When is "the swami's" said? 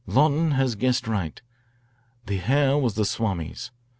2.95-3.69